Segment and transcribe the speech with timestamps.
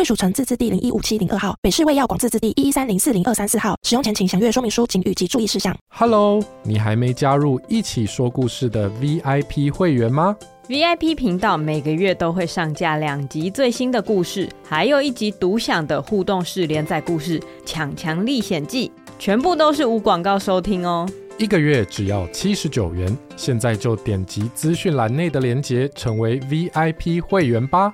[0.00, 3.76] 贵属城自治地零一五七零二号，北市卫药广自治地一一三零四零二三四号。
[3.82, 5.76] 使用前请详阅说明书、警语及注意事项。
[5.88, 10.34] Hello，你还没加入一起说故事的 VIP 会员吗
[10.68, 21.06] ？VIP 频道每个月都会上架两集最新的故事，还有一集独享的互动式连载故事《强强历险记》，全部都是无广告收听哦。
[21.36, 27.92] 一个月只要七十九元，现在就点击资讯栏内的链接，成为 VIP 会员吧。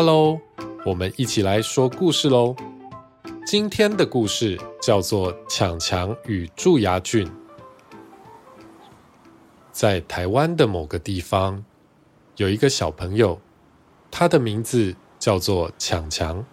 [0.00, 0.40] Hello，
[0.86, 2.54] 我们一起来说故事喽。
[3.44, 7.26] 今天的故事叫做《强强与蛀牙菌》。
[9.72, 11.64] 在台湾的某个地方，
[12.36, 13.40] 有一个小朋友，
[14.08, 16.46] 他的名字叫做强强。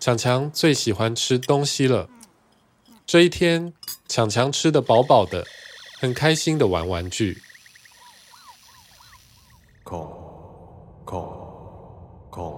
[0.00, 2.08] 强强最喜欢吃东西了。
[3.04, 3.74] 这一天，
[4.08, 5.44] 强强吃得饱饱的，
[6.00, 7.42] 很开心的玩玩具。
[9.84, 10.00] 空
[11.04, 11.42] 空。
[12.34, 12.50] 空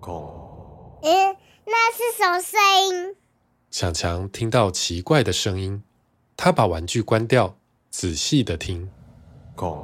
[0.00, 1.36] 空，嗯，
[1.66, 3.14] 那是什么声音？
[3.82, 5.82] 强强听到奇怪的声音，
[6.36, 7.56] 他把玩具关掉，
[7.90, 8.88] 仔细的听。
[9.56, 9.76] 空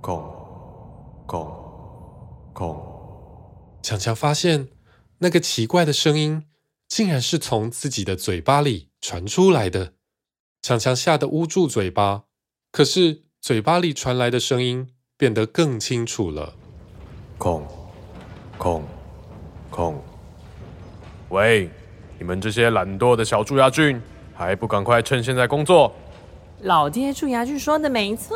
[0.00, 0.28] 空
[1.24, 1.46] 空
[2.52, 2.84] 空，
[3.80, 4.70] 强强发现
[5.18, 6.46] 那个奇怪的声音，
[6.88, 9.92] 竟然是从自己的嘴巴里传出来的。
[10.60, 12.24] 强强吓得捂住嘴巴，
[12.72, 16.56] 可是嘴巴里传来的声音变得更清楚了。
[17.38, 17.64] 空。
[18.58, 18.82] 空，
[19.70, 20.02] 空。
[21.28, 21.70] 喂，
[22.18, 24.00] 你们这些懒惰的小蛀牙菌，
[24.34, 25.92] 还不赶快趁现在工作？
[26.62, 28.34] 老爹蛀牙菌说的没错，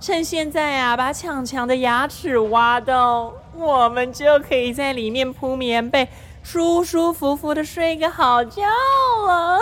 [0.00, 6.08] 趁现在啊，把强强的牙齿挖洞，我们就可以在里面铺棉被，
[6.44, 8.62] 舒舒服服的睡个好觉
[9.26, 9.58] 了。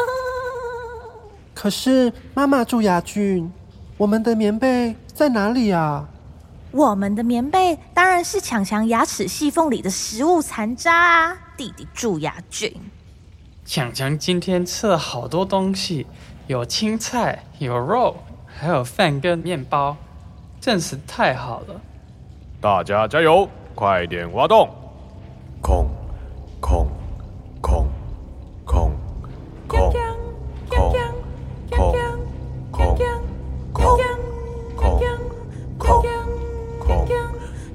[1.54, 3.50] 可是妈妈蛀牙菌，
[3.96, 6.06] 我们的棉被在哪里啊？
[6.72, 11.38] 我们的棉被当然是强强牙齿细缝里的食物残渣啊！
[11.56, 12.72] 弟弟蛀牙菌，
[13.70, 16.04] 强强今天吃了好多东西，
[16.48, 19.96] 有青菜，有肉，还有饭跟面包，
[20.60, 21.80] 真是太好了！
[22.60, 24.68] 大家加油，快点挖洞！
[25.62, 25.86] 空
[26.60, 26.88] 空
[27.60, 27.88] 空
[28.66, 28.90] 空
[29.68, 29.92] 空空
[30.68, 30.92] 空
[31.70, 31.94] 空空
[32.74, 33.06] 空空。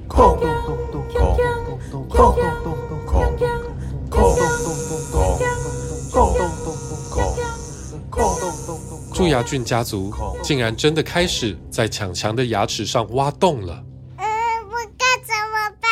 [0.06, 2.76] 空洞洞洞洞洞洞
[4.10, 4.20] 洞
[5.12, 5.25] 洞
[9.16, 10.12] 蛀牙菌家族
[10.42, 13.82] 竟然真的开始在强强的牙齿上挖洞了。
[14.18, 14.26] 嗯，
[14.68, 15.90] 我该怎么办？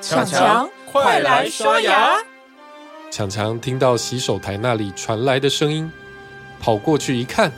[0.00, 2.16] 强强，快来刷牙！
[3.10, 5.92] 强强听到洗手台那里传来的声音，
[6.58, 7.52] 跑过去一看，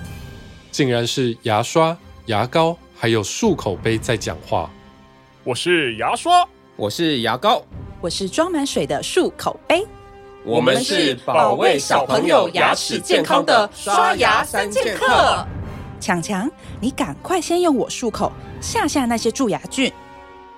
[0.73, 4.69] 竟然是牙刷、牙膏还有漱口杯在讲话。
[5.45, 7.65] 我是牙刷，我是牙膏，
[8.01, 9.87] 我是装满水的漱口杯。
[10.47, 15.45] 我们是保卫小朋友牙齿健康的刷牙三剑客。
[15.99, 16.49] 强强，
[16.81, 18.31] 你赶快先用我漱口，
[18.61, 19.93] 吓吓那些蛀牙菌。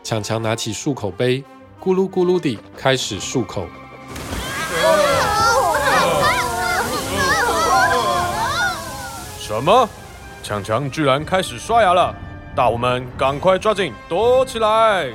[0.03, 1.43] 强强拿起漱口杯，
[1.82, 3.66] 咕噜咕噜地开始漱口。
[9.41, 9.88] 什么？
[10.43, 12.15] 强强居然开始刷牙了！
[12.54, 15.10] 大我们，赶快抓紧躲起来！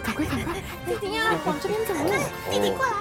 [0.00, 0.54] 赶快赶快，
[0.86, 1.94] 弟弟呀，往这边走！
[2.50, 2.92] 弟弟过来！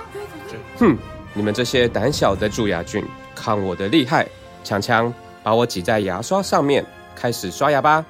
[0.78, 0.98] 哼，
[1.34, 3.04] 你们这些胆小的蛀牙菌，
[3.36, 4.28] 看我的厉害！
[4.64, 5.14] 强强，
[5.44, 6.86] 把我挤在牙刷上面，
[7.16, 8.06] 开始刷牙吧。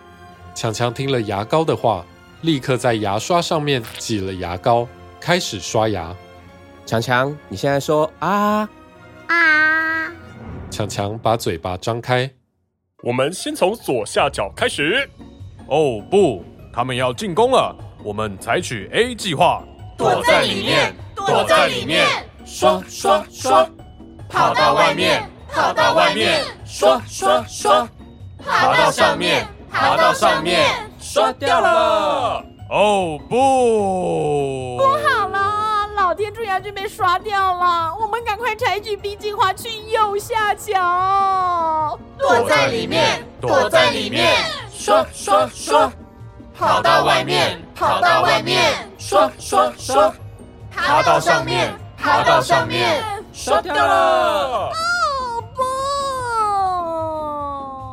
[0.53, 2.05] 强强听了牙膏的话，
[2.41, 4.88] 立刻在牙刷上面挤了牙膏，
[5.19, 6.15] 开始刷牙。
[6.85, 8.69] 强强，你现在说啊
[9.27, 10.11] 啊！
[10.69, 12.29] 强强把嘴巴张开。
[13.01, 15.09] 我们先从左下角开始。
[15.67, 17.75] 哦不，他们要进攻了！
[18.03, 19.63] 我们采取 A 计划，
[19.97, 22.05] 躲在里面，躲在里面，
[22.45, 23.65] 刷刷刷，
[24.29, 27.88] 跑到外面，跑到外面，刷刷刷，
[28.45, 30.69] 爬到上面，爬到上面，
[31.00, 32.44] 刷掉了！
[32.69, 43.25] 哦不，不好了，老天蛀牙菌被刷掉了，我们赶快采取 B 计划，去右下角，躲在里面。
[43.39, 44.35] 躲在里面，
[44.71, 45.06] 刷。
[45.13, 45.91] 刷刷，
[46.57, 50.13] 跑到外面，跑到外面，刷刷刷，
[50.71, 53.03] 爬到上面，爬到上面，
[53.33, 54.71] 刷掉了。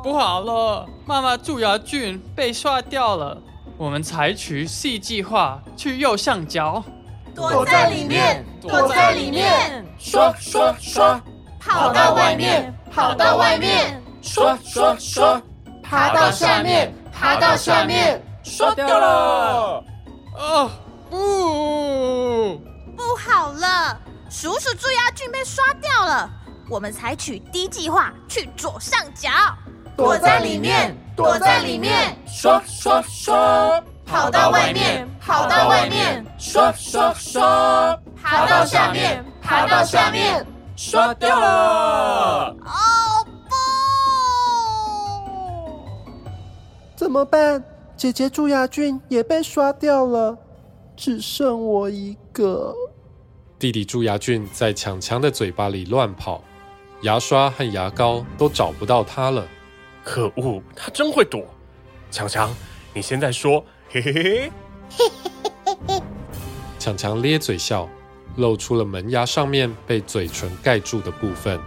[0.00, 3.37] 不好了，妈妈蛀牙菌被刷掉了。
[3.76, 6.82] 我们采取 C 计划去右上角，
[7.34, 11.20] 躲在里面，躲在里面，刷刷刷，
[11.58, 15.42] 跑到外面，跑到外面，刷刷刷，
[15.82, 19.85] 爬到下面，爬到下面，刷掉了。
[20.37, 20.69] 啊，
[21.08, 22.58] 不，
[22.97, 23.97] 不好了，
[24.29, 26.29] 鼠鼠蛀牙菌被刷掉了。
[26.69, 29.31] 我们采取 D 计划去左上角。
[29.97, 40.44] 躲在里面，躲在里面，刷刷刷，跑到外面，跑到外面，刷刷刷，爬到下面，爬到下面，
[40.75, 42.56] 刷掉了。
[42.64, 43.55] 哦不！
[46.97, 47.62] 怎么办？
[48.00, 50.35] 姐姐蛀牙菌也被刷掉了，
[50.97, 52.75] 只剩我一个。
[53.58, 56.43] 弟弟蛀牙菌在强强的嘴巴里乱跑，
[57.02, 59.47] 牙刷和牙膏都找不到他了。
[60.02, 61.44] 可恶，他真会躲！
[62.11, 62.50] 强强，
[62.94, 64.52] 你现在说，嘿嘿嘿嘿，
[64.97, 65.11] 嘿
[65.44, 66.02] 嘿嘿嘿。
[66.79, 67.87] 强强咧嘴笑，
[68.37, 71.61] 露出了门牙上面被嘴唇盖住的部分。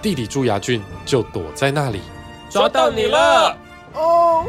[0.00, 2.02] 弟弟蛀牙菌就躲在那里，
[2.48, 3.58] 抓到你了！
[3.94, 4.44] 哦，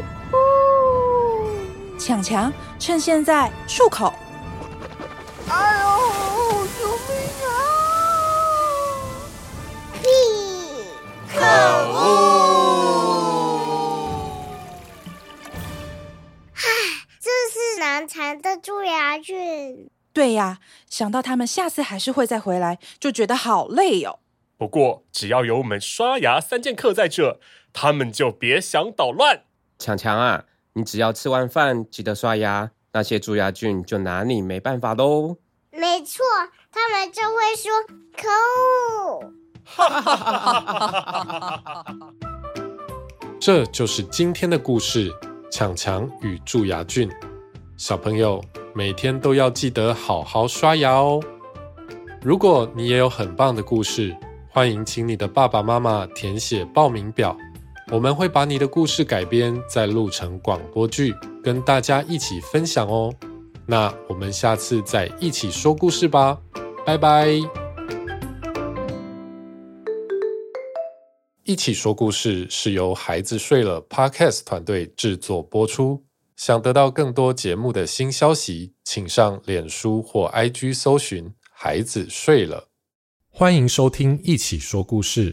[1.98, 4.14] 强强，趁现在漱口。
[5.48, 5.88] 哎呦，
[6.78, 7.10] 救命
[7.44, 7.50] 啊！
[9.94, 10.06] 屁！
[11.34, 11.40] 可
[11.92, 11.98] 恶！
[16.54, 16.62] 唉，
[17.20, 19.90] 这是难缠的蛀牙菌。
[20.12, 24.20] 对呀，想到他们下次还是会再回来，就觉得好累哦。
[24.56, 27.40] 不过，只要有我们刷牙三剑客在这，
[27.72, 29.42] 他们就别想捣乱。
[29.78, 30.44] 强强啊，
[30.78, 35.36] 你只要吃完饭记得刷牙，那些蛀牙菌就拿你没办法喽。
[35.72, 36.24] 没错，
[36.70, 37.72] 他们就会说
[38.16, 38.28] 可
[39.02, 39.32] 恶。
[39.64, 41.96] 哈哈哈哈哈哈！
[43.40, 45.12] 这就是今天的故事：
[45.50, 47.10] 强强与蛀牙菌。
[47.76, 48.40] 小朋友
[48.72, 51.20] 每天都要记得好好刷牙哦。
[52.22, 54.16] 如果你也有很棒的故事，
[54.48, 57.36] 欢迎请你的爸爸妈妈填写报名表，
[57.90, 63.10] 我们会把你的故事改编再录成广播剧，跟大家一起分享哦。
[63.66, 66.38] 那我们下次再一起说故事吧，
[66.84, 67.28] 拜拜。
[71.44, 76.04] 一起说故事是由孩子睡了 Podcast 团队制作播出。
[76.36, 82.68] 想得到更多节目的新消息，请上脸书或 IG 搜寻“孩子睡了”。
[83.32, 85.32] 欢迎收听《一起说故事》。